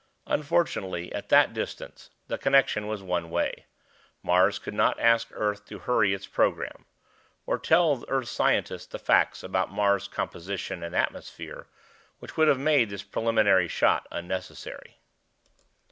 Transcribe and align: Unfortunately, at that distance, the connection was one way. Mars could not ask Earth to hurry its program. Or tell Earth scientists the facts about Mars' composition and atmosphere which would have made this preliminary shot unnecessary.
Unfortunately, 0.25 1.13
at 1.13 1.29
that 1.29 1.53
distance, 1.53 2.09
the 2.25 2.39
connection 2.39 2.87
was 2.87 3.03
one 3.03 3.29
way. 3.29 3.67
Mars 4.23 4.57
could 4.57 4.73
not 4.73 4.99
ask 4.99 5.27
Earth 5.31 5.63
to 5.67 5.77
hurry 5.77 6.11
its 6.11 6.25
program. 6.25 6.85
Or 7.45 7.59
tell 7.59 8.03
Earth 8.07 8.27
scientists 8.27 8.87
the 8.87 8.97
facts 8.97 9.43
about 9.43 9.69
Mars' 9.69 10.07
composition 10.07 10.81
and 10.81 10.95
atmosphere 10.95 11.67
which 12.17 12.35
would 12.35 12.47
have 12.47 12.57
made 12.57 12.89
this 12.89 13.03
preliminary 13.03 13.67
shot 13.67 14.07
unnecessary. 14.09 14.97